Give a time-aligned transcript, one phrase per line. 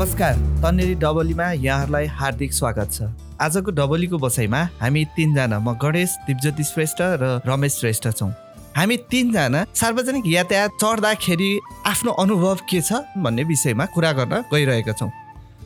[0.00, 6.64] नमस्कार तन्नेरी डबलीमा यहाँहरूलाई हार्दिक स्वागत छ। आजको डबलीको बसाइमा हामी तिनजना म गणेश दिपज्योति
[6.64, 8.30] श्रेष्ठ र रमेश श्रेष्ठ छौँ।
[8.76, 11.50] हामी तिनजना सार्वजनिक यातायात चढ्दाखेरि
[11.84, 15.10] आफ्नो अनुभव के छ भन्ने विषयमा कुरा गर्न गइरहेका छौँ।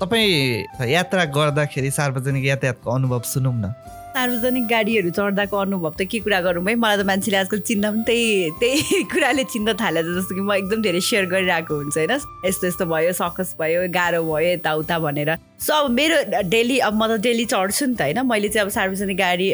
[0.03, 3.71] तपाईँ यात्रा गर्दाखेरि सार्वजनिक यातायातको अनुभव सुनौँ न।
[4.15, 6.75] सार्वजनिक गाडीहरू चढ्दाको अनुभव त के कुरा गरौँ है?
[6.79, 10.83] मलाई त मान्छेले आजकल चिन्न पनि त्यही त्यही कुराले चिन्न थालेछ जस्तो कि म एकदम
[10.87, 12.13] धेरै सेयर गरिरहेको हुन्छ होइन?
[12.47, 15.31] यस्तो यस्तो भयो सकस भयो गाह्रो भयो यताउता भनेर।
[15.61, 16.17] सो अब मेरो
[16.51, 18.21] डेली अब म त डेली चढ्छु नि त होइन?
[18.27, 19.49] मैले चाहिँ अब सार्वजनिक गाडी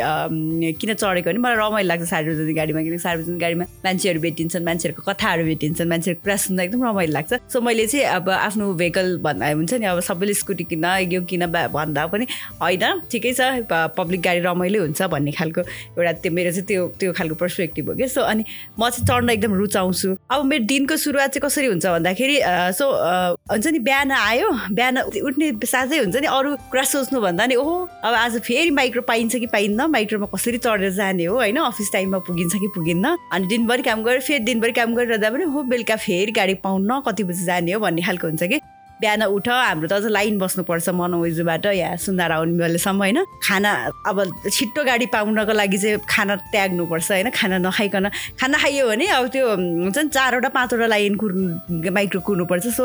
[0.74, 5.44] किन चढेको भने मलाई रमाइलो लाग्छ सार्वजनिक गाडीमा किनकि सार्वजनिक गाडीमा मान्छेहरू भेटिन्छन् मान्छेहरूको कथाहरू
[5.44, 9.72] भेटिन्छन् मान्छेहरूको कुरा सुन्दा एकदम रमाइलो लाग्छ। सो मैले चाहिँ अब आफ्नो भेहिकल भन्दा हुन्छ
[9.74, 12.26] नि अब सबैले स्कुटी किन यो किन भन्दा पनि
[12.58, 15.60] होइन। ठिकै छ पब्लिक गाडी रमाइलो हुन्छ भन्ने खालको
[15.94, 18.42] एउटा त्यो मेरो चाहिँ त्यो त्यो खालको पर्सपेक्टिभ हो कि सो अनि
[18.80, 22.36] म चाहिँ चढ्न एकदम रुचाउँछु। अब मेरो दिनको सुरुवात चाहिँ कसरी हुन्छ भन्दाखेरि
[22.74, 22.84] सो
[23.52, 28.14] हुन्छ नि बिहान आयो बिहान उठ्ने साथै हुन्छ नि अरू कुरा सोच्नुभन्दा नि ओहो अब
[28.14, 29.86] आज फेरि माइक्रो पाइन्छ कि पाइन्न?
[29.90, 31.56] माइक्रोमा कसरी चढेर जाने हो होइन?
[31.56, 33.16] अफिस टाइममा पुगिन्छ कि पुगिन्न?
[33.32, 37.24] अनि दिनभरि काम गरेर फेरि दिनभरि काम गरिरहँदा पनि हो बेलुका फेरि गाडी पाउन्न कति
[37.24, 38.60] बजी जाने हो भन्ने खालको हुन्छ कि?
[39.00, 43.24] बिहान उठ हाम्रो त अझ लाइन बस्नुपर्छ मनोइजुबाट या सुन्दार आउने बेलासम्म होइन?
[43.42, 43.70] खाना
[44.06, 44.16] अब
[44.52, 47.30] छिट्टो गाडी पाउनको लागि चाहिँ खाना त्याग्नुपर्छ होइन?
[47.32, 48.08] खाना नखाइकन
[48.40, 52.84] खाना खाइयो भने अब त्यो हुन्छ नि चारवटा पाँचवटा लाइन कुर्नु माइक्रो कुर्नुपर्छ। सो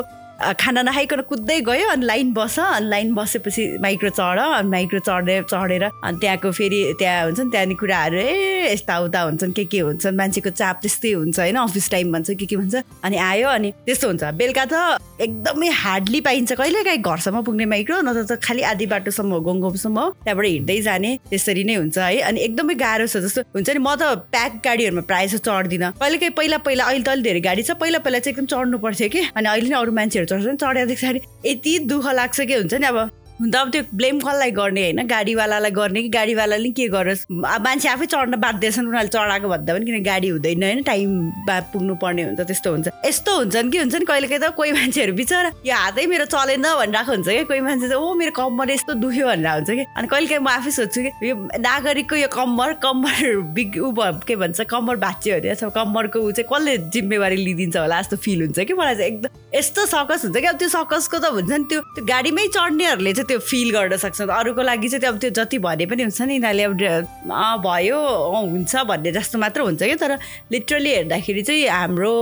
[0.59, 5.43] खाना नखाइकन कुद्दै गयो अनि लाइन बस अनि लाइन बसेपछि माइक्रो चढ अनि माइक्रो चढेर
[5.43, 9.79] चढेर अनि त्यहाँको फेरि त्यहाँ हुन्छ नि त्यहाँदेखि कुराहरू ए यस्ता उता हुन्छन् के के
[9.79, 11.55] हुन्छन् मान्छेको चाप त्यस्तै हुन्छ होइन?
[11.55, 14.75] अफिस टाइम भन्छ के के भन्छ अनि आयो अनि त्यस्तो हुन्छ। बेलुका त
[15.21, 20.45] एकदमै हार्डली पाइन्छ। कहिले काहीँ घरसम्म पुग्ने माइक्रो नत्र त खालि आधी बाटोसम्म गाउँगाउँसम्म त्यहाँबाट
[20.45, 22.19] हिँड्दै जाने त्यसरी नै हुन्छ है?
[22.27, 26.17] अनि एकदमै गाह्रो छ जस्तो हुन्छ नि म त प्याक गाडीहरूमा प्रायः जस्तो चढ्दिनँ। कहिले
[26.19, 29.09] काहीँ पहिला पहिला अहिले त अलिक धेरै गाडी छ पहिला पहिला चाहिँ एकदम चढ्नु पर्थ्यो
[29.09, 29.21] कि?
[29.31, 33.09] अनि अहिले नै अरू मान्छेहरू चढ्छ चढेर देख्दाखेरि यति दुःख लाग्छ कि हुन्छ नि अब?
[33.41, 35.07] हुन अब त्यो ब्लेम कसलाई गर्ने होइन?
[35.07, 37.25] गाडीवालालाई गर्ने कि गाडीवालाले के गरोस्?
[37.31, 41.95] मान्छे आफै चढ्न बाध्य छन् उनीहरूले चढाएको भन्दा पनि किन गाडी हुँदैन होइन टाइममा पुग्नु
[41.99, 45.51] पर्ने हुन्छ त्यस्तो हुन्छ। यस्तो हुन्छन् कि हुन्छ नि कहिले कहिले त कोही मान्छेहरू बिचरा
[45.67, 49.27] यो हातै मेरो चलेन भनिरहेको हुन्छ कि कोही मान्छे चाहिँ ओ मेरो कम्मर यस्तो दुख्यो
[49.27, 53.19] भनेर हुन्छ कि अनि कहिले काहीँ म आफै सोध्छु कि यो नागरिकको यो कम्मर कम्मर
[53.51, 53.91] बिग ऊ
[54.23, 58.47] के भन्छ कम्मर भाँच्यो अरे अथवा कम्मरको ऊ चाहिँ कसले जिम्मेवारी लिइदिन्छ होला जस्तो फिल
[58.47, 58.73] हुन्छ कि?
[58.73, 62.05] मलाई चाहिँ एकदम यस्तो सकस हुन्छ कि अब त्यो सकसको त हुन्छ नि त्यो त्यो
[62.07, 65.85] गाडीमै चढ्नेहरूले चाहिँ त्यो फिल गर्न सक्छ अरूको लागि चाहिँ त्यो अब त्यो जति भने
[65.85, 67.99] पनि हुन्छ नि यिनीहरूले अब भयो
[68.35, 70.17] हुन्छ भन्ने जस्तो मात्र हुन्छ कि तर
[70.51, 72.13] लिटरली हेर्दाखेरि चाहिँ हाम्रो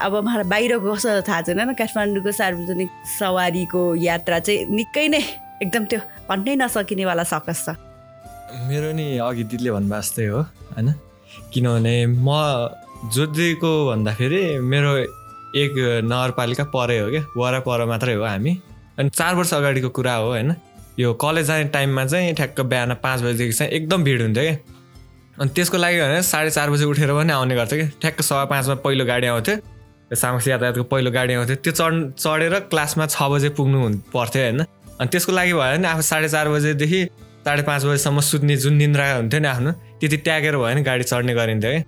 [0.00, 5.22] अब मलाई बाहिरको कसो थाहा छैन काठमाडौँको सार्वजनिक सवारीको यात्रा चाहिँ निकै नै
[5.62, 6.00] एकदम त्यो
[6.30, 7.76] भन्नै नसकिनेवाला सकस छ।
[8.68, 10.88] मेरो नि अघि दिदीले भन्नुभएको जस्तै हो होइन?
[11.52, 12.28] किनभने म
[13.14, 14.92] जोधिएको भन्दाखेरि मेरो
[15.58, 15.74] एक
[16.04, 18.52] नगरपालिका परै हो क्या वरपर मात्रै हो हामी।
[18.98, 20.54] अनि चार वर्ष अगाडिको कुरा हो होइन?
[20.98, 24.56] यो कलेज जाने टाइममा चाहिँ ठ्याक्क बिहान पाँच बजीदेखि चाहिँ एकदम भिड हुन्थ्यो क्या।
[25.40, 28.74] अनि त्यसको लागि भने साढे चार बजी उठेर पनि आउने गर्थ्यो कि ठ्याक्क सवा पाँचमा
[28.82, 29.56] पहिलो गाडी आउँथ्यो।
[30.14, 34.60] सामस यातायातको पहिलो गाडी आउँथ्यो। त्यो चढ चढेर क्लासमा छ बजे पुग्नु पर्थ्यो होइन?
[34.98, 37.04] अनि त्यसको लागि भयो भने आफू साढे चार बजेदेखि
[37.44, 41.34] साढे पाँच बजीसम्म सुत्ने जुन निन्द्रा हुन्थ्यो नि आफ्नो त्यति ट्यागेर भयो भने गाडी चढ्ने
[41.34, 41.84] गरिन्थ्यो है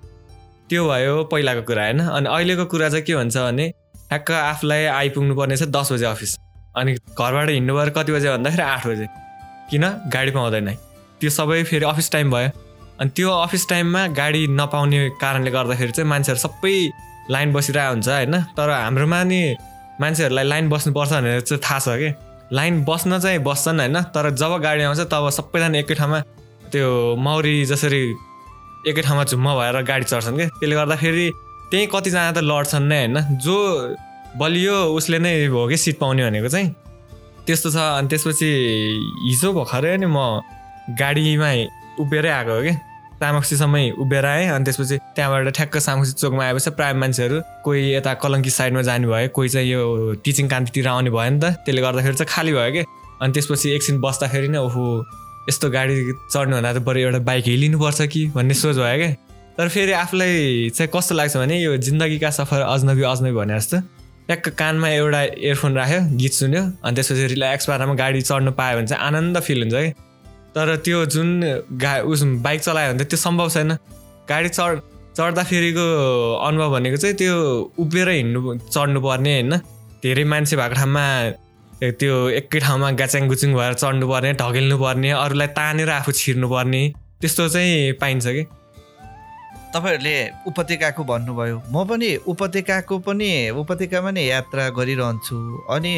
[0.70, 1.98] त्यो भयो पहिलाको कुरा होइन?
[2.00, 3.66] अनि अहिलेको कुरा चाहिँ के भन्छ भने
[4.08, 6.38] ठ्याक्क आफूलाई आइपुग्नु पर्ने छ दस बजे अफिस।
[6.76, 9.06] अनि घरबाट हिँड्नु पऱ्यो कति बजे भन्दाखेरि आठ बजे।
[9.70, 9.84] किन?
[10.12, 10.68] गाडी पाउँदैन।
[11.20, 12.50] त्यो सबै फेरि अफिस टाइम भयो।
[13.00, 16.74] अनि त्यो अफिस टाइममा गाडी नपाउने कारणले गर्दाखेरि चाहिँ मान्छेहरू सबै
[17.30, 18.34] लाइन बसिरहेको हुन्छ होइन?
[18.56, 19.40] तर हाम्रोमा नि
[20.00, 22.10] मान्छेहरूलाई लाइन बस्नुपर्छ भनेर चाहिँ थाहा छ कि।
[22.52, 23.96] लाइन बस्न चाहिँ बस्छन् होइन?
[24.14, 26.20] तर जब गाडी आउँछ तब सबैजना एकै ठाउँमा
[26.72, 28.02] त्यो मौरी जसरी
[28.88, 31.26] एकै ठाउँमा झुम्म भएर गाडी चढ्छन् कि। त्यसले गर्दाखेरि
[31.70, 33.16] त्यहीँ कतिजना त लड्छन् नै होइन?
[33.38, 33.56] जो
[34.38, 36.68] बलियो उसले नै हो कि सिट पाउने भनेको चाहिँ।
[37.46, 38.48] त्यस्तो छ अनि त्यसपछि
[39.26, 40.18] हिजो भर्खरै नि म
[40.94, 41.50] गाडीमा
[41.98, 42.74] उभिएरै आएको हो कि।
[43.20, 48.50] सामक्सीसम्मै उभिएर आएँ अनि त्यसपछि त्यहाँबाट ठ्याक्क सामक्सी चोकमा आएपछि प्रायः मान्छेहरू कोही यता कलङ्की
[48.50, 52.30] साइडमा जाने भयो कोही चाहिँ यो टिचिङ कान्तितिर आउने भयो नि त। त्यसले गर्दाखेरि चाहिँ
[52.32, 52.82] खाली भयो कि।
[53.20, 54.84] अनि त्यसपछि एकछिन बस्दाखेरि नै ओहो
[55.48, 55.96] यस्तो गाडी
[56.32, 59.10] चढ्नुभन्दा त बरु एउटा बाइक हिँडिनुपर्छ कि भन्ने सोच भयो क्या
[59.58, 63.99] तर फेरि आफूलाई चाहिँ कस्तो लाग्छ भने यो जिन्दगीका सफर अजनबी अजनबी भने जस्तो।
[64.30, 68.86] ट्याक्क कानमा एउटा इयरफोन राख्यो गीत सुन्यो अनि त्यसपछि रिल्याक्स पारामा गाडी चढ्नु पायो भने
[68.86, 69.90] चाहिँ आनन्द फिल हुन्छ कि
[70.54, 71.28] तर त्यो जुन
[71.82, 73.70] गा उस बाइक चलायो भने त त्यो सम्भव छैन।
[74.30, 74.78] गाडी चढ
[75.18, 75.86] चढ्दाखेरिको
[76.46, 77.34] अनुभव भनेको चाहिँ त्यो
[77.82, 79.56] उभिएर हिँड्नु चढ्नु पर्ने होइन।
[80.02, 81.04] धेरै मान्छे भएको ठाउँमा
[81.98, 86.82] त्यो एकै ठाउँमा गाच्याङ गुचुङ भएर चढ्नु पर्ने ढकेल्नु पर्ने अरूलाई तानेर आफू छिर्नु पर्ने
[87.20, 88.42] त्यस्तो चाहिँ पाइन्छ कि।
[89.74, 90.16] तपाईँहरूले
[90.50, 95.36] उपत्यकाको भन्नुभयो म पनि उपत्यकाको पनि उपत्यकामा नै यात्रा गरिरहन्छु।
[95.70, 95.92] अनि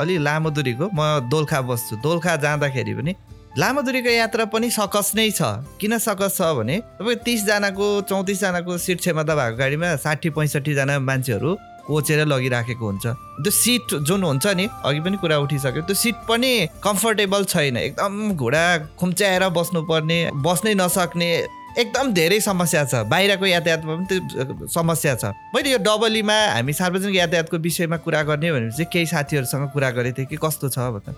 [0.00, 3.12] अलि लामो दुरीको म दोलखा बस्छु। दोलखा जाँदाखेरि पनि
[3.60, 8.98] लामो दुरीको यात्रा पनि सकस नै छ। किन सकस छ भने तपाईँ तिसजनाको चौतिसजनाको सिट
[9.04, 11.50] क्षमता भएको गाडीमा साठी पैँसठीजना मान्छेहरू
[11.88, 13.06] कोचेर लगिराखेको हुन्छ।
[13.44, 16.52] त्यो सिट जुन हुन्छ नि अघि पनि कुरा उठिसक्यो त्यो सिट पनि
[16.84, 18.64] कम्फर्टेबल छैन। एकदम घुँडा
[19.00, 21.30] खुम्च्याएर बस्नुपर्ने बस्नै नसक्ने
[21.76, 25.24] एकदम धेरै समस्या छ। बाहिरको यातायातमा पनि त्यो समस्या छ।
[25.54, 30.16] मैले यो डबलीमा हामी सार्वजनिक यातायातको विषयमा कुरा गर्ने भने चाहिँ केही साथीहरूसँग कुरा गरेको
[30.18, 31.12] थिएँ कि कस्तो छ भन्दा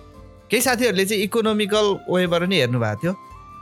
[0.51, 3.13] केही साथीहरूले चाहिँ इकोनोमिकल वेबाट नै हेर्नु भएको थियो।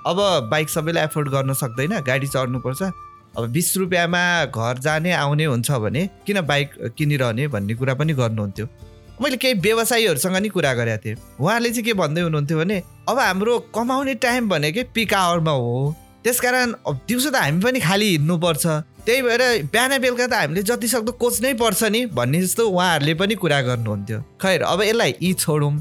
[0.06, 2.82] अब बाइक सबैले एफोर्ड गर्न सक्दैन गाडी चढ्नुपर्छ।
[3.37, 8.67] अब बिस रुपियाँमा घर जाने आउने हुन्छ भने किन बाइक किनिरहने भन्ने कुरा पनि गर्नुहुन्थ्यो।
[9.20, 13.58] मैले केही व्यवसायीहरूसँग नि कुरा गरेको थिएँ। उहाँले चाहिँ के भन्दै हुनुहुन्थ्यो भने अब हाम्रो
[13.75, 15.94] कमाउने टाइम भनेकै पिक आवरमा हो।
[16.28, 16.72] त्यसकारण
[17.08, 18.66] दिउँसो त हामी पनि खालि हिँड्नुपर्छ।
[19.06, 19.42] त्यही भएर
[19.72, 24.19] बिहान बेलुका त हामीले जति सक्दो कोच्नै पर्छ नि भन्ने जस्तो उहाँहरूले पनि कुरा गर्नुहुन्थ्यो।
[24.36, 25.72] खैर अब यसलाई यी छोडौँ।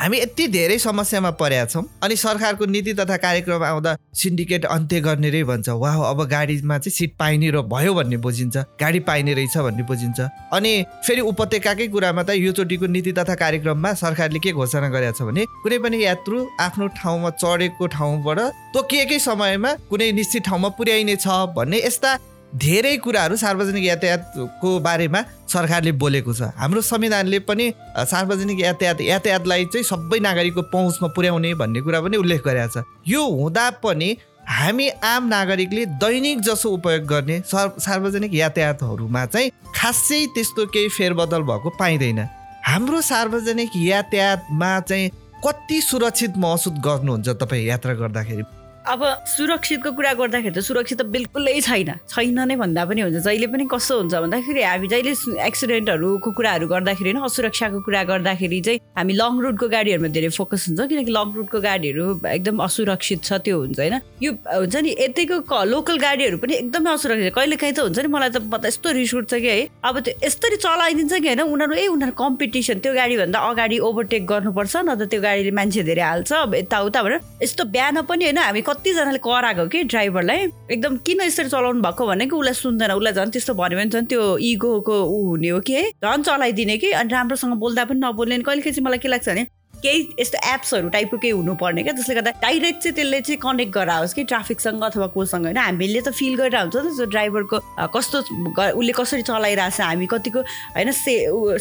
[0.00, 5.30] हामी यति धेरै समस्यामा परेका छौँ अनि सरकारको नीति तथा कार्यक्रम आउँदा सिन्डिकेट अन्त्य गर्ने
[5.30, 9.56] रै भन्छ। वा अब गाडीमा चाहिँ सिट पाइने र भयो भन्ने बुझिन्छ। गाडी पाइने रहेछ
[9.58, 10.20] भन्ने बुझिन्छ।
[10.54, 10.72] अनि
[11.06, 15.78] फेरि उपत्यकाकै कुरामा त योचोटिको नीति तथा कार्यक्रममा सरकारले के घोषणा गरेको छ भने कुनै
[15.82, 18.38] पनि यात्रु आफ्नो ठाउँमा चढेको ठाउँबाट
[18.74, 21.26] तोकिएकै समयमा कुनै निश्चित ठाउँमा पुर्याइने छ
[21.58, 22.18] भन्ने यस्ता
[22.58, 27.66] धेरै कुराहरू सार्वजनिक यातायातको बारेमा सरकारले बोलेको छ। हाम्रो संविधानले पनि
[27.96, 33.22] सार्वजनिक यातायात यातायातलाई चाहिँ सबै नागरिकको पहुँचमा पुर्याउने भन्ने कुरा पनि उल्लेख गरेको छ। यो
[33.22, 34.08] हुँदा पनि
[34.48, 41.68] हामी आम नागरिकले दैनिक जसो उपयोग गर्ने सार्वजनिक यातायातहरूमा चाहिँ खासै त्यस्तो केही फेरबदल भएको
[41.78, 42.20] पाइँदैन।
[42.66, 45.10] हाम्रो सार्वजनिक यातायातमा चाहिँ
[45.44, 48.42] कति सुरक्षित महसुस गर्नुहुन्छ तपाईँ यात्रा गर्दाखेरि?
[48.88, 53.46] अब सुरक्षितको कुरा गर्दाखेरि त सुरक्षित त बिल्कुलै छैन। छैन नै भन्दा पनि हुन्छ। जहिले
[53.52, 55.12] पनि कस्तो हुन्छ भन्दाखेरि हामी जहिले
[55.44, 60.80] एक्सिडेन्टहरूको कुराहरू गर्दाखेरि होइन असुरक्षाको कुरा गर्दाखेरि चाहिँ हामी लङ रुटको गाडीहरूमा धेरै फोकस हुन्छ।
[60.88, 65.36] किनकि लङ रुटको गाडीहरू एकदम असुरक्षित छ त्यो हुन्छ होइन। यो हुन्छ नि यतिको
[65.68, 68.40] लोकल गाडीहरू पनि एकदमै असुरक्षित। कहिले काहीँ त हुन्छ नि मलाई त
[68.72, 71.44] यस्तो रिस उठ्छ कि है। अब त्यो यस्तरी चलाइदिन्छ कि होइन?
[71.44, 76.04] उनीहरू ए उनीहरू कम्पिटिसन त्यो गाडीभन्दा अगाडि ओभरटेक गर्नुपर्छ न त त्यो गाडीले मान्छे धेरै
[76.08, 80.38] हाल्छ अब यताउता भनेर। यस्तो बिहान पनि होइन हामी कतिजनाले कराएको कि ड्राइभरलाई?
[80.70, 84.22] एकदम किन यसरी चलाउनु भएको भनेको उसलाई सुन्दैन उसलाई झन् त्यस्तो भन्यो भने झन् त्यो
[84.38, 88.62] इगोको ऊ हुने हो कि है। झन् चलाइदिने कि अनि राम्रोसँग बोल्दा पनि नबोल्ने। कहिले
[88.62, 89.46] चाहिँ मलाई के लाग्छ भने
[89.82, 94.14] केही यस्तो एप्सहरू टाइपको केही हुनुपर्ने क्या जसले गर्दा डाइरेक्ट चाहिँ त्यसले चाहिँ कनेक्ट गराओस्
[94.14, 95.56] कि ट्राफिकसँग अथवा कोसँग होइन?
[95.56, 97.58] हामीले त फिल गरेर हुन्छ त ड्राइभरको
[97.94, 100.40] कस्तो उसले कसरी चलाइरहेको छ हामी कतिको
[100.76, 101.14] होइन से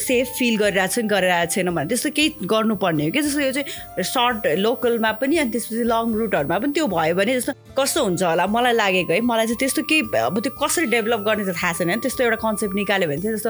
[0.06, 3.22] सेफ फिल गरिरहेको छ गरिरहेको छैन भने त्यस्तो केही गर्नुपर्ने हो कि?
[3.22, 7.54] जस्तो यो चाहिँ सर्ट लोकलमा पनि अनि त्यसपछि लङ रुटहरूमा पनि त्यो भयो भने जस्तो
[7.78, 8.48] कस्तो हुन्छ होला?
[8.48, 9.22] मलाई लागेको है?
[9.22, 12.75] मलाई चाहिँ त्यस्तो केही अब त्यो कसरी डेभलप गर्ने चाहिँ थाहा छैन त्यस्तो एउटा कन्सेप्ट
[12.75, 13.50] निकाल्यो भने चाहिँ जस्तो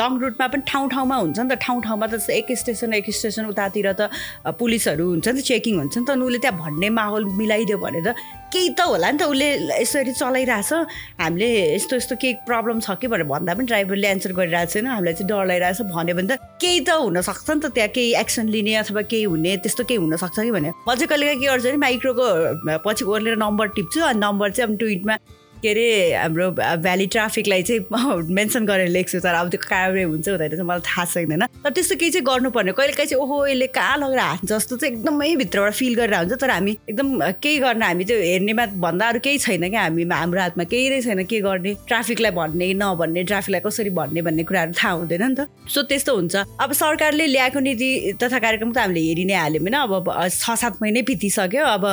[0.00, 3.44] लङ रुटमा पनि ठाउँ ठाउँमा हुन्छ नि त ठाउँ ठाउँमा त एक स्टेसन एक स्टेसन
[3.52, 4.10] उतातिर त
[4.58, 8.00] पुलिसहरू हुन्छ नि त चेकिङ हुन्छ नि त अनि उसले त्यहाँ भन्ने माहौल मिलाइदियो भने
[8.06, 8.14] त
[8.52, 9.48] केही त होला नि त उसले
[9.82, 10.72] यसरी चलाइरहेछ।
[11.20, 15.14] हामीले यस्तो यस्तो केही प्रब्लम छ कि भनेर भन्दा पनि ड्राइभरले एन्सर गरिरहेको छैन। हामीलाई
[15.18, 18.74] चाहिँ डर लगाइरहेछ भन्यो भने त केही त हुनसक्छ नि त त्यहाँ केही एक्सन लिने
[18.82, 22.26] अथवा केही हुने त्यस्तो केही हुनसक्छ कि भने म चाहिँ कहिले के गर्छु भने माइक्रोको
[22.86, 25.16] पछि ओर्लेर नम्बर टिप्छु। अनि नम्बर चाहिँ अब ट्विटमा
[25.62, 26.50] के अरे हाम्रो
[26.82, 31.04] भ्याली ट्राफिकलाई चाहिँ मेन्सन गरेर लेख्छु तर अब त्यो कारवाही हुन्छ हुँदैन चाहिँ मलाई थाहा
[31.04, 34.76] छैन। तर त्यस्तो केही चाहिँ गर्नुपर्ने कहिले काहीँ चाहिँ ओहो यसले कहाँ लगेर हात जस्तो
[34.76, 37.08] चाहिँ एकदमै भित्रबाट फिल गरेर हुन्छ तर हामी एकदम
[37.42, 41.00] केही गर्न हामी त्यो हेर्नेमा भन्दा अरू केही छैन क्या हामी हाम्रो हातमा केही नै
[41.02, 45.48] छैन के गर्ने ट्राफिकलाई भन्ने नभन्ने ट्राफिकलाई कसरी भन्ने भन्ने कुराहरू थाहा हुँदैन नि त।
[45.68, 47.90] सो त्यस्तो हुन्छ। अब सरकारले ल्याएको नीति
[48.22, 51.84] तथा कार्यक्रम त हामीले हेरि नै हाल्यौँ होइन अब छ सात महिनै बितिसक्यो अब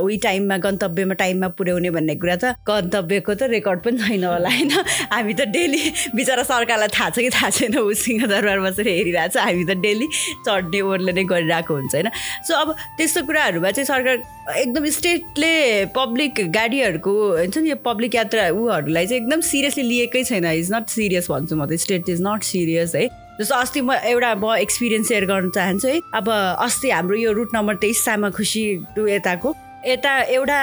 [0.00, 2.54] उही टाइममा गन्तव्यमा टाइममा पुर्याउने भन्ने कुरा त
[2.94, 4.70] गन्तव्यको त रेकर्ड पनि छैन होला होइन?
[5.10, 5.82] हामी त डेली
[6.14, 10.06] बिचरा सरकारलाई थाहा छ कि थाहा छैन ऊ सिंहदरबार बसेर हेरिरहेको छ हामी त डेली
[10.46, 12.08] चढ्ने ओर्ले नै गरिरहेको हुन्छ होइन?
[12.46, 14.16] सो अब त्यस्तो कुराहरूमा चाहिँ सरकार
[14.62, 15.52] एकदम स्टेटले
[15.96, 20.86] पब्लिक गाडीहरूको हुन्छ नि यो पब्लिक यात्रा ऊहरूलाई चाहिँ एकदम सिरियसली लिएकै छैन। इज नट
[20.94, 23.06] सिरियस भन्छु म त स्टेट इज नट सिरियस है?
[23.34, 26.00] जस्तो अस्ति म एउटा म एक्सपिरियन्स सेयर गर्न चाहन्छु है?
[26.14, 26.30] अब
[26.62, 29.54] अस्ति हाम्रो यो रुट नम्बर तेइस सामा खुसी टु यताको
[29.86, 30.58] यता एउटा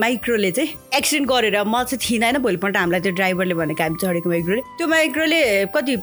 [0.00, 4.28] माइक्रोले चाहिँ एक्सिडेन्ट गरेर म चाहिँ थिइनँ होइन भोलिपल्ट हामीलाई त्यो ड्राइभरले भनेको हामी चढेको
[4.30, 5.40] माइक्रोले। त्यो माइक्रोले
[5.76, 5.96] कति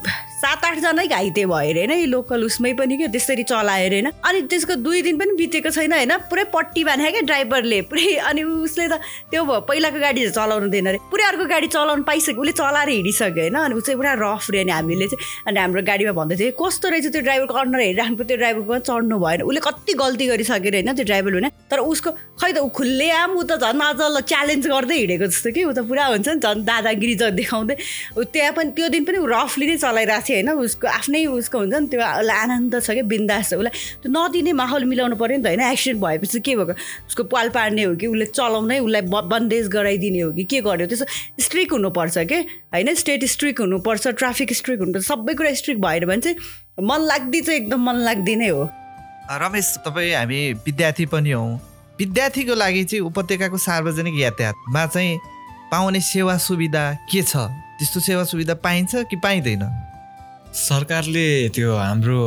[0.44, 4.40] सात आठजनै घाइते भयो अरे होइन लोकल उसमै पनि क्या त्यसरी चलायो अरे होइन अनि
[4.46, 8.86] त्यसको दुई दिन पनि बितेको छैन होइन पुरै पट्टी बाँधे क्या ड्राइभरले पुरै अनि उसले
[8.86, 9.02] त
[9.34, 13.34] त्यो भयो पहिलाको गाडी चलाउनु दिएन अरे पुरै अर्को गाडी चलाउनु पाइसक्यो उसले चलाएर हिँडिसक्यो
[13.34, 16.54] होइन अनि ऊ चाहिँ पुरा रफ रे अनि हामीले चाहिँ अनि हाम्रो गाडीमा भन्दै थियो
[16.62, 20.94] कस्तो रहेछ त्यो ड्राइभरको अन्डर हेरिराख्नु त्यो ड्राइभरको चढ्नु भएन। उसले कति गल्ती गरिसकेर होइन
[20.94, 22.10] त्यो ड्राइभरले होइन तर उसको
[22.44, 25.72] खै त ऊ खुल्ले आम ऊ त झन् अझ च्यालेन्ज गर्दै हिँडेको जस्तो कि ऊ
[25.72, 27.76] त पुरा हुन्छ नि झन् दादागिरी ज देखाउँदै।
[28.16, 30.50] ऊ त्यहाँ पनि त्यो दिन पनि ऊ रफली नै चलाइरहेको थियो होइन?
[30.60, 33.72] उसको आफ्नै उसको हुन्छ नि त्यो उसलाई आनन्द छ क्या बिन्दास छ। उसलाई
[34.04, 35.60] त्यो नदिने माहौल मिलाउनु पऱ्यो नि त होइन?
[35.72, 36.74] एक्सिडेन्ट भएपछि के भएको?
[37.08, 40.86] उसको पाल पार्ने हो कि उसले चलाउँदै उसलाई बन्देज गराइदिने हो कि के गर्यो?
[40.86, 41.06] त्यसो
[41.40, 42.38] स्ट्रिक हुनुपर्छ कि
[42.76, 42.94] होइन?
[42.94, 46.36] स्टेट स्ट्रिक हुनुपर्छ ट्राफिक स्ट्रिक हुनुपर्छ सबै कुरा स्ट्रिक भएर भने चाहिँ
[46.84, 47.96] मन लाग्दी चाहिँ एकदम मन
[48.36, 48.64] नै हो।
[49.40, 55.18] रमेश तपाईँ हामी विद्यार्थी पनि हौँ। विद्यार्थीको लागि चाहिँ उपत्यकाको सार्वजनिक यातायातमा चाहिँ
[55.70, 57.36] पाउने सेवा सुविधा के छ?
[57.78, 59.62] त्यस्तो सेवा सुविधा पाइन्छ कि पाइँदैन?
[60.54, 62.18] सरकारले त्यो हाम्रो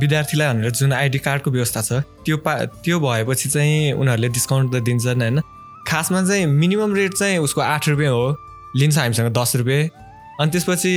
[0.00, 1.92] विद्यार्थीलाई भनेर जुन आइडी कार्डको व्यवस्था छ
[2.24, 2.54] त्यो पा
[2.84, 5.40] त्यो भएपछि चाहिँ उनीहरूले डिस्काउन्ट त दिन्छन् होइन।
[5.88, 8.36] खासमा चाहिँ मिनिमम रेट चाहिँ उसको आठ रुपियाँ हो
[8.76, 9.88] लिन्छ हामीसँग दस रुपियाँ।
[10.40, 10.92] अनि त्यसपछि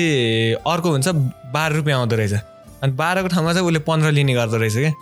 [0.68, 1.08] अर्को हुन्छ
[1.56, 2.34] बाह्र रुपियाँ आउँदो रहेछ।
[2.84, 4.94] अनि बाह्रको ठाउँमा चाहिँ उसले पन्ध्र लिने गर्दो रहेछ क्या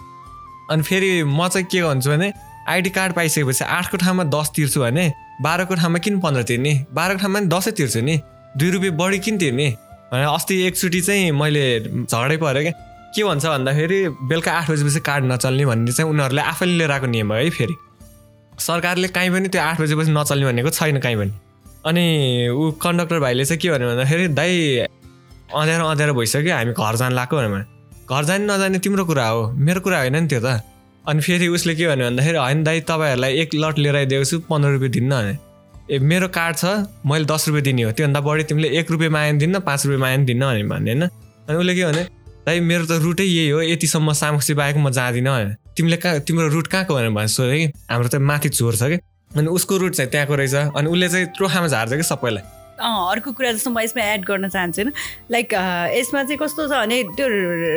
[0.69, 2.29] अनि फेरि म चाहिँ के भन्छु भने
[2.69, 6.73] आइडी कार्ड पाइसकेपछि आठको ठाउँमा दस तिर्छु भने बाह्रको ठाउँमा किन पन्ध्र तिर्ने?
[6.93, 8.19] बाह्रको ठाउँमा नि दसै तिर्छु नि।
[8.57, 9.69] दुई रुपियाँ बढी किन तिर्ने?
[10.13, 11.63] भने अस्ति एकचोटि चाहिँ मैले
[12.05, 12.73] झगडै पऱ्यो क्या।
[13.15, 13.99] के भन्छ भन्दाखेरि
[14.29, 17.75] बेलुका आठ बजेपछि कार्ड नचल्ने भन्ने चाहिँ उनीहरूले आफैले लिएर आएको नियम हो है फेरि।
[18.59, 21.33] सरकारले काहीँ पनि त्यो आठ बजेपछि नचल्ने भनेको छैन काहीँ पनि।
[21.85, 22.05] अनि
[22.53, 24.77] ऊ कन्डक्टर भाइले चाहिँ के भन्यो भन्दाखेरि दाइ
[25.51, 27.63] अँध्यारो अँध्यारो भइसक्यो हामी घर जान लाग्यो भने
[28.05, 30.61] घर जाने नजाने तिम्रो कुरा हो। मेरो कुरा होइन नि त्यो त।
[31.07, 34.69] अनि फेरि उसले के भन्यो भन्दाखेरि होइन दाइ तपाईँहरूलाई एक लट लिएर आइदिएको छु पन्ध्र
[34.71, 35.37] रुपियाँ दिन्न भने
[35.89, 36.65] ए मेरो कार्ड छ
[37.05, 40.17] मैले दस रुपियाँ दिने हो। त्योभन्दा बढी तिमीले एक रुपियाँ माया दिन्न पाँच रुपियाँ माया
[40.17, 41.03] दिन्न भने भन्ने होइन?
[41.49, 42.03] अनि उसले के भने
[42.45, 46.47] दाइ मेरो त रुटै यही हो यतिसम्म सामुसी बाहेक म जाँदिनँ भने तिमीले कहाँ तिम्रो
[46.47, 47.73] रुट कहाँको भनेर भन्छ सोधेँ कि?
[47.91, 48.97] हाम्रो त माथि चोर छ कि?
[49.35, 53.51] अनि उसको रुट चाहिँ त्यहाँको रहेछ। अनि उसले चाहिँ त्रोखामा झार्छ कि सबैलाई। अर्को कुरा
[53.51, 54.93] जस्तो म यसमा एड गर्न चाहन्छु होइन
[55.31, 55.53] लाइक
[55.97, 57.27] यसमा चाहिँ कस्तो छ भने त्यो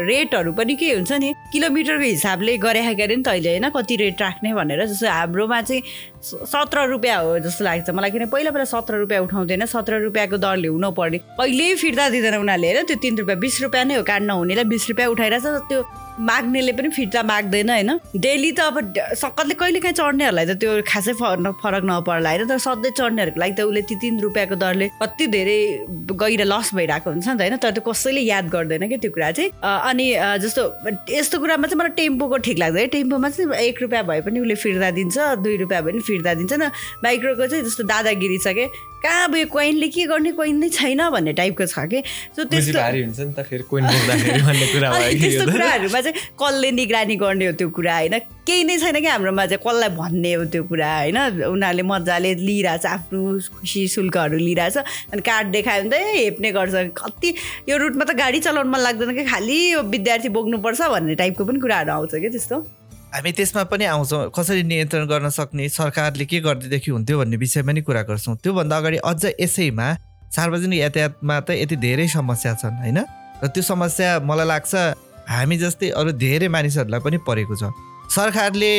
[0.09, 1.35] रेटहरू पनि के हुन्छ नि?
[1.53, 2.81] किलोमिटरको हिसाबले गरे
[3.17, 5.83] नि त अहिले होइन कति रेट राख्ने भनेर। जस्तो हाम्रोमा चाहिँ
[6.25, 10.69] सत्र रुपियाँ हो जस्तो लाग्छ। मलाई किन पहिला पहिला सत्र रुपियाँ उठाउँदैन सत्र रुपियाँको दरले
[10.69, 14.25] हुनु पर्ने। कहिल्यै फिर्ता दिँदैन उनीहरूले होइन त्यो तिन रुपियाँ बिस रुपियाँ नै हो कार्ड
[14.25, 15.83] नहुनेलाई बिस रुपियाँ उठाइरहेछ त्यो
[16.15, 17.91] माग्नेले पनि फिर्ता माग्दैन होइन?
[18.17, 22.59] डेली त अब सकतले कहिले काहीँ चढ्नेहरूलाई त त्यो खासै फरक फरक नपर्ला होइन तर
[22.63, 25.59] सधैँ चढ्नेहरूको लागि त उसले ती तिन रुपियाँको दरले कति धेरै
[26.15, 27.57] गहिरो लस भइरहेको हुन्छ नि त होइन?
[27.59, 29.51] तर त्यो कसैले याद गर्दैन क्या त्यो कुरा चाहिँ।
[29.91, 30.07] अनि
[30.39, 30.63] जस्तो
[31.11, 34.55] यस्तो कुरामा चाहिँ मलाई टेम्पोको ठिक लाग्छ है टेम्पोमा चाहिँ एक रुपियाँ भए पनि उसले
[34.55, 36.71] फिर्ता दिन्छ दुई रुपियाँ भए पनि फिर्ता दिन्छ न
[37.05, 38.67] माइक्रोको चाहिँ जस्तो दादागिरी छ कि
[39.05, 42.01] कहाँ अब यो कोइनले के गर्ने कोइन नै छैन भन्ने टाइपको छ कि।
[42.37, 42.73] सो त्यस्तो
[45.21, 48.19] त्यस्तो कुराहरूमा चाहिँ कसले निगरानी गर्ने हो त्यो कुरा होइन?
[48.49, 51.19] केही नै छैन कि हाम्रोमा चाहिँ कसलाई भन्ने हो त्यो कुरा होइन?
[51.53, 53.21] उनीहरूले मजाले लिइरहेछ आफ्नो
[53.61, 54.77] खुसी शुल्कहरू लिइरहेछ
[55.13, 57.35] अनि कार्ड देखायो भने त हेप्ने गर्छ। कति
[57.69, 61.93] यो रुटमा त गाडी चलाउनु मन लाग्दैन कि खालि विद्यार्थी बोक्नुपर्छ भन्ने टाइपको पनि कुराहरू
[61.93, 62.57] आउँछ क्या त्यस्तो।
[63.15, 67.81] हामी त्यसमा पनि आउँछौँ। कसरी नियन्त्रण गर्न सक्ने सरकारले के गरिदिँदेखि हुन्थ्यो भन्ने विषयमा नि
[67.87, 69.87] कुरा गर्छौँ। त्योभन्दा अगाडि अझ यसैमा
[70.35, 72.99] सार्वजनिक यातायातमा त यति धेरै समस्या छन् होइन?
[73.39, 74.75] र त्यो समस्या मलाई लाग्छ
[75.31, 77.71] हामी जस्तै अरू धेरै मानिसहरूलाई पनि परेको छ।
[78.11, 78.73] सरकारले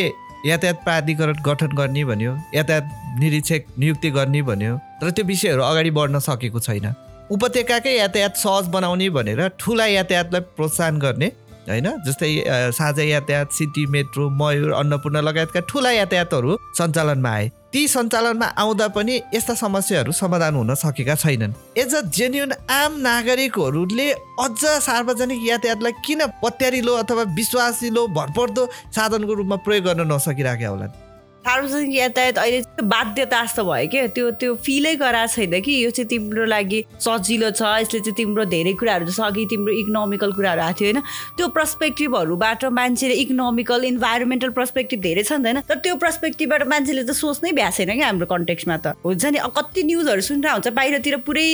[0.52, 2.86] यातायात प्राधिकरण गठन गर्ने भन्यो यातायात
[3.24, 6.92] निरीक्षक नियुक्ति गर्ने भन्यो तर त्यो विषयहरू अगाडि बढ्न सकेको छैन।
[7.32, 11.32] उपत्यकाकै यातायात सहज बनाउने भनेर ठुला यातायातलाई प्रोत्साहन गर्ने
[11.70, 11.88] होइन?
[12.06, 12.32] जस्तै
[12.72, 19.16] साझा यातायात सिटी मेट्रो मयूर अन्नपूर्ण लगायतका ठुला यातायातहरू सञ्चालनमा आए। ती सञ्चालनमा आउँदा पनि
[19.34, 26.22] यस्ता समस्याहरू समाधान हुन सकेका छैनन्। एज अ जेन्युन आम नागरिकहरूले अझ सार्वजनिक यातायातलाई किन
[26.44, 30.88] पत्यारिलो अथवा विश्वासिलो भरपर्दो साधनको रूपमा प्रयोग गर्न नसकिरहेका होला
[31.46, 36.08] सार्वजनिक यातायात अहिले बाध्यता जस्तो भयो क्या। त्यो त्यो फिलै गराएको छैन कि। यो चाहिँ
[36.10, 40.80] तिम्रो लागि सजिलो छ। यसले चाहिँ तिम्रो धेरै कुराहरू जस्तो अघि तिम्रो इकोनोमिकल कुराहरू आएको
[40.80, 41.02] थियो होइन?
[41.38, 45.62] त्यो पर्सपेक्टिभहरूबाट मान्छेले इकोनोमिकल इन्भाइरोमेन्टल पर्सपेक्टिभ धेरै छ नि होइन?
[45.70, 49.40] तर त्यो पर्सपेक्टिभबाट मान्छेले त सोच्नै भ्याएको छैन क्या हाम्रो कन्टेक्समा त। हुन्छ नि?
[49.46, 51.50] कति न्युजहरू सुनिरहेको हुन्छ। बाहिरतिर पुरै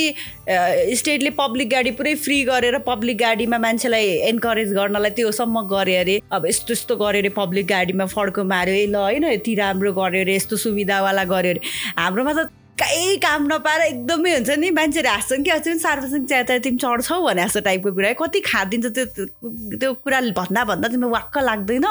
[0.96, 6.48] स्टेटले पब्लिक गाडी पुरै फ्री गरेर पब्लिक गाडीमा मान्छेलाई एन्करेज गर्नलाई त्योसम्म गरे अरे। अब
[6.48, 10.56] यस्तो यस्तो गरे अरे पब्लिक गाडीमा फड्को माऱ्यो। ल होइन यति राम्रो गऱ्यो अरे यस्तो
[10.58, 11.60] सुविधावाला गऱ्यो अरे।
[11.98, 12.40] हाम्रोमा त
[12.82, 17.18] कहीँ काम नपाएर एकदमै हुन्छ नि मान्छेहरू हाँस्छन् कि अझै पनि सार्वजनिक यातायात तिमी चढ्छौ
[17.22, 19.06] भने जस्तो टाइपको कुरा कति खादिन्छ त्यो
[19.78, 21.86] त्यो कुरा भन्दा भन्दा तिमीलाई वाक्क लाग्दैन।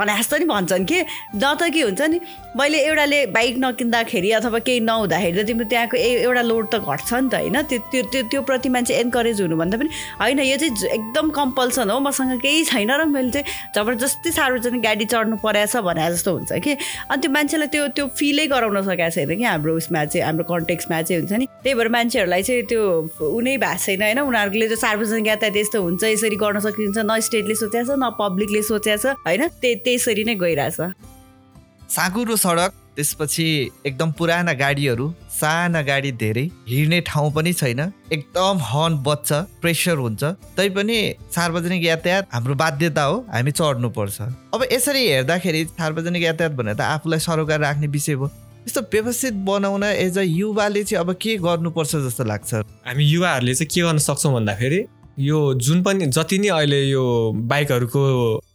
[0.00, 0.98] भने जस्तो नि भन्छन् कि?
[1.36, 2.20] न त के हुन्छ नि
[2.56, 7.28] मैले एउटाले बाइक नकिन्दाखेरि अथवा केही नहुँदाखेरि त तिम्रो त्यहाँको एउटा लोड त घट्छ नि
[7.28, 11.30] त होइन। त्यो त्यो त्यो त्यो प्रति मान्छे एन्करेज हुनुभन्दा पनि होइन यो चाहिँ एकदम
[11.36, 13.44] कम्पल्सन हो। मसँग केही छैन र मैले चाहिँ
[13.76, 16.72] जबरजस्ती सार्वजनिक गाडी चढ्नु परेछ भने जस्तो हुन्छ कि।
[17.12, 21.02] अनि त्यो मान्छेलाई त्यो त्यो फिलै गराउन सकेको छैन कि हाम्रो उसमा चाहिँ। हाम्रो कन्टेक्समा
[21.02, 22.82] चाहिँ हुन्छ नि। त्यही भएर मान्छेहरूलाई चाहिँ त्यो
[23.28, 24.18] उनै भएको छैन होइन?
[24.22, 28.62] उनीहरूले चाहिँ सार्वजनिक यातायात यस्तो हुन्छ यसरी गर्न सकिन्छ न स्टेटले सोचेको छ न पब्लिकले
[28.64, 29.42] सोचेको छ होइन?
[29.84, 30.80] त्यसरी नै गइरहेछ।
[31.90, 33.44] साँगुरो सडक त्यसपछि
[33.86, 37.80] एकदम पुराना गाडीहरू साना गाडी धेरै हिँड्ने ठाउँ पनि छैन।
[38.12, 39.32] एकदम हर्न बज्छ
[39.62, 40.22] प्रेसर हुन्छ।
[40.58, 40.98] तैपनि
[41.34, 44.20] सार्वजनिक यातायात हाम्रो बाध्यता हो हामी चढ्नुपर्छ।
[44.54, 48.28] अब यसरी हेर्दाखेरि सार्वजनिक यातायात भनेर त आफूलाई सरोकार राख्ने विषय भयो
[48.66, 52.54] यस्तो व्यवस्थित बनाउन एज अ युवाले चाहिँ अब के गर्नुपर्छ जस्तो लाग्छ?
[52.86, 54.80] हामी युवाहरूले चाहिँ के गर्न सक्छौँ भन्दाखेरि
[55.20, 57.04] यो जुन पनि जति नै अहिले यो
[57.50, 58.00] बाइकहरूको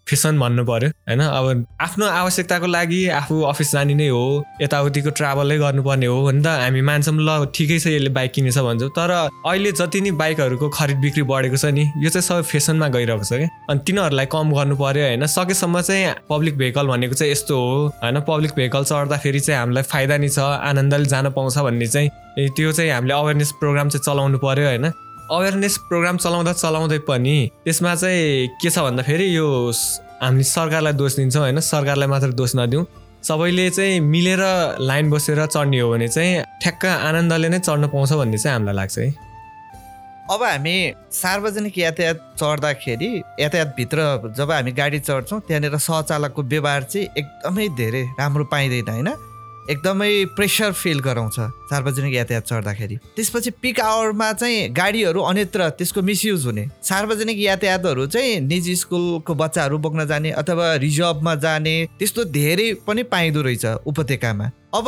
[0.09, 1.19] फेसन भन्नु पर्यो होइन?
[1.19, 4.23] अब आफ्नो आवश्यकताको लागि आफू अफिस जाने नै हो
[4.61, 8.89] यताउतिको ट्राभलै गर्नुपर्ने हो भने त हामी मान्छौँ ल ठिकै छ यसले बाइक किनेछ भन्छौँ।
[8.89, 13.25] तर अहिले जति नै बाइकहरूको खरिद बिक्री बढेको छ नि यो चाहिँ सबै फेसनमा गइरहेको
[13.25, 15.25] छ क्या। अनि तिनीहरूलाई कम गर्नु पर्यो होइन?
[15.25, 18.19] सकेसम्म चाहिँ पब्लिक भेहिकल भनेको चाहिँ यस्तो हो होइन?
[18.29, 22.91] पब्लिक भेहिकल चढ्दाखेरि चाहिँ हामीलाई फाइदा नि छ आनन्दले जान पाउँछ भन्ने चाहिँ त्यो चाहिँ
[22.91, 24.85] हामीले अवेरनेस प्रोग्राम चाहिँ चलाउनु पर्यो होइन?
[25.31, 29.47] अवेरनेस प्रोग्राम चलाउँदा चलाउँदै पनि त्यसमा चाहिँ के छ भन्दाखेरि यो
[30.21, 32.85] हामी सरकारलाई दोष दिन्छौँ होइन सरकारलाई मात्र दोष नदिउँ।
[33.23, 34.41] सबैले चाहिँ मिलेर
[34.79, 38.97] लाइन बसेर चढ्ने हो भने चाहिँ ठ्याक्क आनन्दले नै चढ्न पाउँछ भन्ने चाहिँ हामीलाई लाग्छ
[38.97, 39.09] है।
[40.31, 40.75] अब हामी
[41.11, 48.43] सार्वजनिक यातायात चढ्दाखेरि यातायातभित्र जब हामी गाडी चढ्छौँ त्यहाँनिर सहचालकको व्यवहार चाहिँ एकदमै धेरै राम्रो
[48.45, 49.09] पाइँदैन होइन?
[49.65, 51.35] एकदमै प्रेसर फिल गराउँछ
[51.69, 58.39] सार्वजनिक यातायात चढ्दाखेरि। त्यसपछि पिक आवरमा चाहिँ गाडीहरू अन्यत्र त्यसको मिसयुज हुने। सार्वजनिक यातायातहरू चाहिँ
[58.41, 64.87] निजी स्कुलको बच्चाहरू बोक्न जाने अथवा रिजर्भमा जाने त्यस्तो धेरै पनि पाइँदो रहेछ उपत्यकामा। अब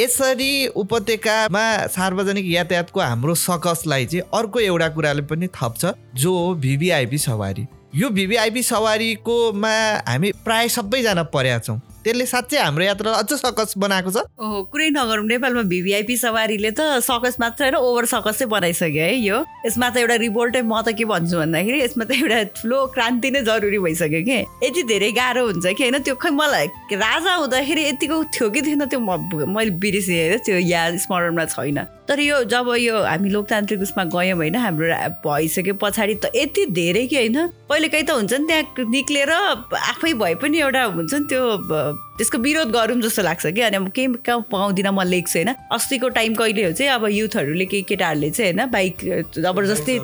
[0.00, 7.18] यसरी उपत्यकामा सार्वजनिक यातायातको हाम्रो सकसलाई चाहिँ अर्को एउटा कुराले पनि थप्छ जो हो भिभिआइपी
[7.20, 9.76] सवारी। यो भिभिआइपी सवारीकोमा
[10.08, 14.88] हामी प्राय सबैजना परेका छौँ। त्यसले साँच्चै हाम्रो यात्रालाई अझ सकस बनाएको छ। ओहो कुरै
[14.92, 19.96] नगरौँ नेपालमा भिभिआइपी सवारीले त सकस मात्र होइन ओभर सकस बनाइसक्यो है यो। यसमा त
[20.04, 24.22] एउटा रिभोल्टै म त के भन्छु भन्दाखेरि यसमा त एउटा ठुलो क्रान्ति नै जरुरी भइसक्यो
[24.28, 28.60] कि। यति धेरै गाह्रो हुन्छ कि होइन त्यो खै मलाई राजा हुँदाखेरि यतिको थियो कि
[28.62, 33.80] थिएन त्यो मैले बिर्सेँ होइन त्यो याद स्मरणमा छैन। तर यो जब यो हामी लोकतान्त्रिक
[33.80, 34.86] उसमा गयौँ होइन हाम्रो
[35.24, 40.12] भइसक्यो पछाडि त यति धेरै कि होइन कहिले काहीँ त हुन्छ नि त्यहाँ निक्लेर आफै
[40.12, 41.42] भए पनि एउटा हुन्छ नि त्यो
[42.18, 46.34] त्यसको विरोध गरौँ जस्तो लाग्छ कि। अनि केही कहाँ पाउँदिनँ म लेख्छु होइन। अस्तिको टाइम
[46.34, 48.96] कहिले हो चाहिँ अब युथहरूले केही केटाहरूले चाहिँ होइन बाइक
[49.38, 49.98] जबरजस्ती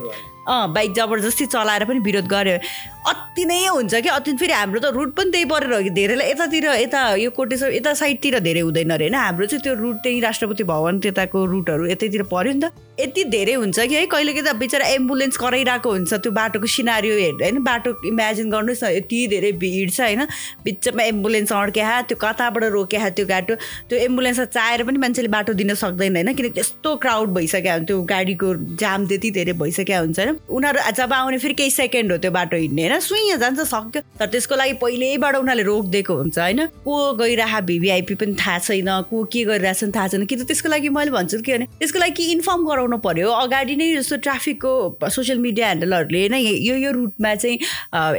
[0.51, 2.59] अँ बाइक जबरजस्ती चलाएर पनि विरोध गर्यो।
[3.07, 6.31] अति नै हुन्छ कि अति फेरि हाम्रो त रुट पनि त्यही परेर हो कि धेरैलाई
[6.31, 9.15] यतातिर यता यो कोटेश्वर यता साइडतिर धेरै हुँदैन अरे होइन?
[9.15, 13.53] हाम्रो चाहिँ त्यो रुट त्यही राष्ट्रपति भवन त्यताको रुटहरू यतैतिर पऱ्यो नि त। यति धेरै
[13.55, 14.07] हुन्छ कि है?
[14.07, 17.63] कहिले त बिचरा एम्बुलेन्स कराइरहेको हुन्छ। त्यो बाटोको सिनारियो हेर्दा होइन?
[17.65, 20.25] बाटो इमेजिन गर्नुहोस् न यति धेरै भिड छ होइन?
[20.65, 23.55] बिचमा एम्बुलेन्स अड्क्या त्यो कताबाट रोक्या त्यो बाटो
[23.89, 26.33] त्यो एम्बुलेन्सलाई चाहेर पनि मान्छेले बाटो दिन सक्दैन होइन?
[26.35, 28.49] किनकि त्यस्तो क्राउड भइसक्यो त्यो गाडीको
[28.81, 30.37] जाम त्यति धेरै भइसक्यो हुन्छ होइन?
[30.51, 33.01] उनीहरू जब आउने फेरि केही सेकेन्ड हो त्यो बाटो हिँड्ने होइन?
[33.01, 36.67] सुइँ जान्छ सक्यो। तर त्यसको लागि पहिल्यैबाट उनीहरूले रोकिदिएको हुन्छ होइन?
[36.85, 40.89] को गइरह भिभिआइपी पनि थाहा छैन को के गरिरहेछ थाहा छैन। कि त त्यसको लागि
[40.89, 45.67] मैले भन्छु के भने त्यसको लागि इन्फर्म गराउनु पर्यो अगाडि नै जस्तो ट्राफिकको सोसियल मिडिया
[45.67, 47.59] ह्यान्डलहरूले नै यो यो रुटमा चाहिँ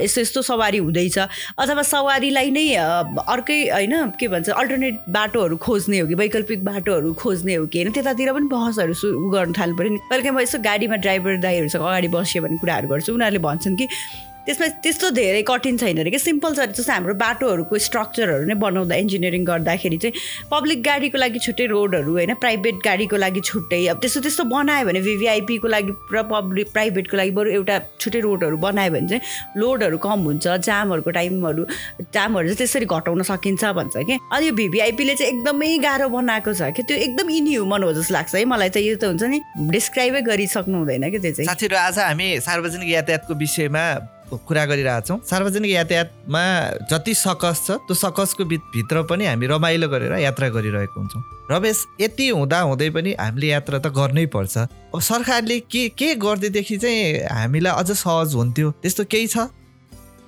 [0.04, 6.08] यस्तो यस्तो सवारी हुँदैछ। अथवा सवारीलाई नै अर्कै होइन के भन्छ अल्टरनेट बाटोहरू खोज्ने हो
[6.08, 10.00] कि वैकल्पिक बाटोहरू खोज्ने हो कि होइन त्यतातिर पनि बहसहरू सु गर्नु थाल्नु पऱ्यो नि।
[10.10, 13.88] कहिले म यसो गाडीमा ड्राइभर दाईहरूसँग अगाडि बस्यो भने कुराहरू गर्छु। उनीहरूले भन्छन् कि
[14.46, 18.96] त्यसमा त्यस्तो धेरै कठिन छैन अरे कि सिम्पल छ जस्तो हाम्रो बाटोहरूको स्ट्रक्चरहरू नै बनाउँदा
[19.04, 20.14] इन्जिनियरिङ गर्दाखेरि चाहिँ
[20.52, 25.02] पब्लिक गाडीको लागि छुट्टै रोडहरू होइन प्राइभेट गाडीको लागि छुट्टै अब त्यस्तो त्यस्तो बनायो भने
[25.10, 30.20] भिभिआइपीको लागि र पब्लिक प्राइभेटको लागि बरु एउटा छुट्टै रोडहरू बनायो भने चाहिँ लोडहरू कम
[30.30, 31.66] हुन्छ जामहरूको टाइमहरू
[32.14, 36.72] जामहरू चाहिँ त्यसरी घटाउन सकिन्छ भन्छ कि। अनि यो भिभिआइपीले चाहिँ एकदमै गाह्रो बनाएको छ
[36.76, 40.22] कि। त्यो एकदम इनह्युमन हो जस्तो लाग्छ है मलाई चाहिँ। यो त हुन्छ नि डिस्क्राइबै
[40.22, 43.86] गरिसक्नु हुँदैन कि त्यो चाहिँ। साथीहरू आज हामी सार्वजनिक यातायातको विषयमा
[44.38, 46.44] कुरा गरिरहेछौँ। सार्वजनिक यातायातमा
[46.92, 52.28] जति सकस छ त्यो सकसको भित्र पनि हामी रमाइलो गरेर यात्रा गरिरहेको हुन्छौँ। रमेश यति
[52.30, 57.74] हुँदा हुँदै पनि हामीले यात्रा त गर्नै पर्छ। अब सरकारले के के गरिदिएदेखि चाहिँ हामीलाई
[57.76, 58.72] अझ सहज हुन्थ्यो?
[58.82, 59.48] त्यस्तो केही छ?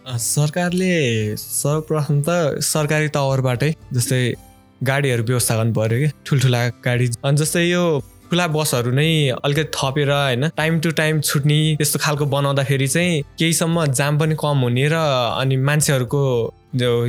[0.04, 4.22] सरकारले सर्वप्रथम त सरकारी तवरबाटै जस्तै
[4.84, 7.84] गाडीहरू व्यवस्था गर्नु पऱ्यो कि ठुल्ठुला गाडी। अनि जस्तै यो
[8.30, 9.10] खुला बसहरू नै
[9.44, 14.58] अलिकति थपेर होइन टाइम टु टाइम छुट्ने त्यस्तो खालको बनाउँदाखेरि चाहिँ केहीसम्म जाम पनि कम
[14.60, 15.00] हुने र
[15.38, 16.24] अनि मान्छेहरूको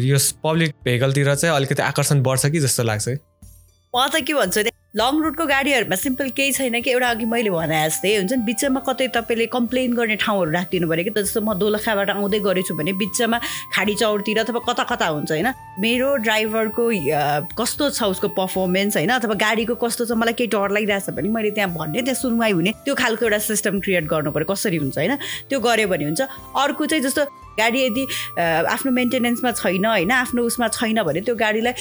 [0.05, 5.17] यो पब्लिक भेहिकलतिर चाहिँ अलिकति आकर्षण बढ्छ कि जस्तो लाग्छ म त के भन्छु लङ
[5.23, 9.07] रुटको गाडीहरूमा सिम्पल केही छैन कि एउटा अघि मैले भने जस्तै हुन्छ नि बिचमा कतै
[9.17, 13.39] तपाईँले कम्प्लेन गर्ने ठाउँहरू राखिदिनु पऱ्यो कि जस्तो म दोलखाबाट आउँदै गरेछु भने बिचमा
[13.75, 15.51] खाडी चौरतिर अथवा कता कता हुन्छ होइन?
[15.83, 16.85] मेरो ड्राइभरको
[17.59, 19.11] कस्तो छ उसको पर्फर्मेन्स होइन?
[19.19, 20.15] अथवा गाडीको कस्तो छ?
[20.15, 23.83] मलाई केही डर लागिरहेछ भने मैले त्यहाँ भन्ने त्यहाँ सुनवाई हुने त्यो खालको एउटा सिस्टम
[23.83, 25.19] क्रिएट गर्नु पऱ्यो। कसरी हुन्छ होइन?
[25.51, 26.23] त्यो गऱ्यो भने हुन्छ।
[26.55, 27.23] अर्को चाहिँ जस्तो
[27.59, 28.07] गाडी यदि
[28.39, 31.73] आफ्नो मेन्टेनेन्समा छैन होइन आफ्नो उसमा छैन भने त्यो गाडीलाई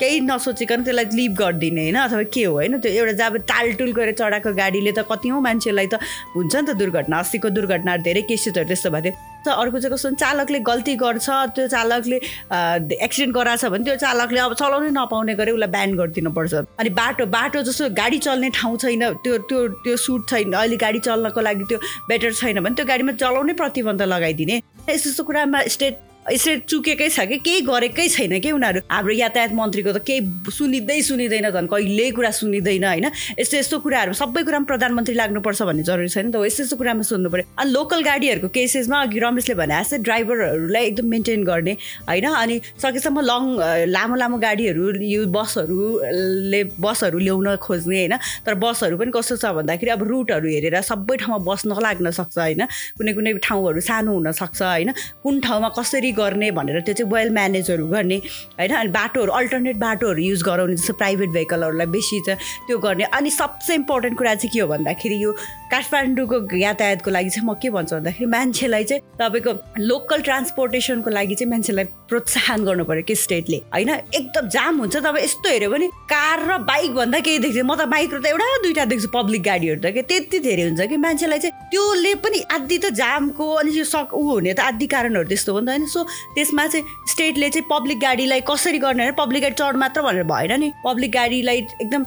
[0.00, 4.14] केही नसोचिकन त्यसलाई लिभ गरिदिने होइन अथवा के हो होइन त्यो एउटा जब टालटुल गरेर
[4.14, 6.00] चढाएको गाडीले त कति मान्छेलाई त
[6.36, 10.58] हुन्छ नि त दुर्घटना अस्तिको दुर्घटनाहरू धेरै केसेसहरू त्यस्तो भएको थियो। अर्को चाहिँ कस्तो चालकले
[10.60, 15.70] गल्ती गर्छ त्यो चालकले एक्सिडेन्ट गराएको छ भने त्यो चालकले अब चलाउनै नपाउने गरे उसलाई
[15.74, 20.52] ब्यान गरिदिनुपर्छ। अनि बाटो बाटो जस्तो गाडी चल्ने ठाउँ छैन त्यो त्यो त्यो सुट छैन
[20.52, 21.78] अहिले गाडी चल्नको लागि त्यो
[22.08, 27.26] बेटर छैन भने त्यो गाडीमा चलाउनै प्रतिबन्ध लगाइदिने। यस्तो यस्तो कुरामा स्टेट यसरी चुकेकै छ
[27.26, 28.80] कि केही गरेकै छैन कि उनीहरू?
[28.86, 33.06] हाम्रो यातायात मन्त्रीको त केही सुनिँदै सुनिँदैन झन् कहिल्यै कुरा सुनिँदैन होइन?
[33.42, 37.02] यस्तो यस्तो कुराहरू सबै कुरामा प्रधानमन्त्री लाग्नुपर्छ भन्ने जरुरी छैन नि त यस्तो यस्तो कुरामा
[37.02, 41.74] सुन्नु पऱ्यो अनि लोकल गाडीहरूको केसेसमा अघि रमेशले भने जस्तै ड्राइभरहरूलाई एकदम मेन्टेन गर्ने
[42.06, 42.26] होइन?
[42.30, 43.42] अनि सकेसम्म लङ
[43.90, 48.14] लामो लामो गाडीहरू यो बसहरूले बसहरू ल्याउन खोज्ने होइन?
[48.46, 52.62] तर बसहरू पनि कस्तो छ भन्दाखेरि अब रुटहरू हेरेर सबै ठाउँमा बस नलाग्न सक्छ होइन?
[52.94, 54.94] कुनै कुनै ठाउँहरू सानो हुनसक्छ होइन?
[55.26, 58.74] कुन ठाउँमा कसरी गर्ने भनेर त्यो चाहिँ वेल म्यानेजहरू गर्ने होइन?
[58.74, 63.74] अनि बाटोहरू अल्टरनेट बाटोहरू युज गराउने जस्तो प्राइभेट भेहिकलहरूलाई बेसी छ त्यो गर्ने। अनि सबसे
[63.74, 65.32] इम्पोर्टेन्ट कुरा चाहिँ के हो भन्दाखेरि यो
[65.72, 71.50] काठमाडौँको यातायातको लागि चाहिँ म के भन्छु भन्दाखेरि मान्छेलाई चाहिँ तपाईँको लोकल ट्रान्सपोर्टेसनको लागि चाहिँ
[71.50, 73.90] मान्छेलाई प्रोत्साहन गर्नु पऱ्यो कि स्टेटले होइन?
[74.14, 77.88] एकदम जाम हुन्छ। तपाईँ यस्तो हेऱ्यो भने कार र बाइक भन्दा केही देख्छ। म त
[77.88, 81.38] बाइक र त एउटा दुइटा देख्छु पब्लिक गाडीहरू त कि त्यति धेरै हुन्छ कि मान्छेलाई
[81.38, 85.52] चाहिँ त्योले पनि आदि त जामको अनि यो सक ऊ हुने त आदि कारणहरू त्यस्तो
[85.52, 85.86] हो नि त होइन?
[85.86, 86.01] सो
[86.34, 90.52] त्यसमा चाहिँ स्टेटले चाहिँ पब्लिक गाडीलाई कसरी गर्ने होइन पब्लिक गाडी चढ मात्र भनेर भएन
[90.60, 92.02] नि। पब्लिक गाडीलाई एकदम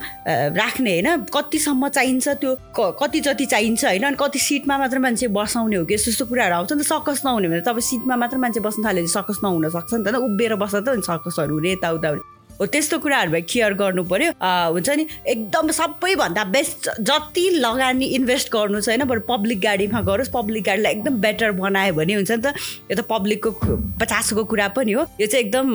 [0.57, 2.55] राख्ने होइन। कतिसम्म चाहिन्छ त्यो
[2.99, 5.93] कति जति चाहिन्छ होइन। अनि कति सिटमा मात्र मान्छे बसाउने हो कि?
[5.93, 9.03] यस्तो यस्तो कुराहरू आउँछ नि त। सकस नहुने भने तपाईँ सिटमा मात्र मान्छे बस्नु थाल्यो
[9.03, 12.09] भने सकस नहुन सक्छ नि त। उभिएर बस्दा त सकसहरू हुने यताउता
[12.59, 14.31] हो त्यस्तो कुराहरूमा केयर गर्नु पऱ्यो
[14.73, 15.05] हुन्छ नि?
[15.27, 21.19] एकदम सबैभन्दा बेस्ट जति लगानी इन्भेस्ट गर्नु होइन बरु पब्लिक गाडीमा गरोस् पब्लिक गाडीलाई एकदम
[21.21, 22.55] बेटर बनायो भने हुन्छ नि त
[22.91, 23.51] यो त पब्लिकको
[23.99, 25.67] पचासको कुरा पनि हो। यो चाहिँ एकदम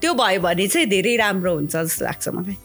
[0.00, 2.56] त्यो भयो भने चाहिँ धेरै राम्रो हुन्छ जस्तो लाग्छ मलाई।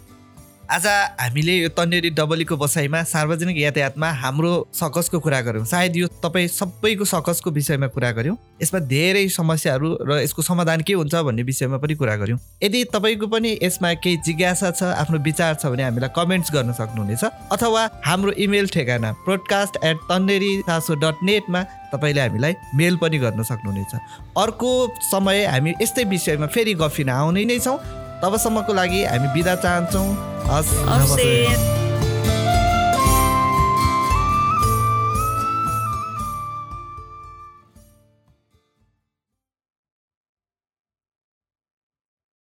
[0.72, 0.86] आज
[1.20, 7.06] हामीले यो तन्नेरी डबलीको बसाइमा सार्वजनिक यातायातमा हाम्रो सकसको कुरा गऱ्यौँ। सायद यो तपाईँ सबैको
[7.06, 11.96] सकसको विषयमा कुरा गऱ्यौँ। यसमा धेरै समस्याहरू र यसको समाधान के हुन्छ भन्ने विषयमा पनि
[11.96, 16.52] कुरा गऱ्यौँ। यदि तपाईँको पनि यसमा केही जिज्ञासा छ आफ्नो विचार छ भने हामीलाई कमेन्ट्स
[16.54, 22.96] गर्न सक्नुहुनेछ अथवा हाम्रो इमेल ठेगाना प्रोडकास्ट एट तन्नेरी चासो डट नेटमा तपाईँले हामीलाई मेल
[23.04, 23.94] पनि गर्न सक्नुहुनेछ।
[24.38, 24.72] अर्को
[25.12, 27.78] समय हामी यस्तै विषयमा फेरि गफिन आउने नै छौँ।
[28.24, 30.08] तबसम्मको लागि हामी बिदा चाहन्छौँ
[30.48, 31.83] हस्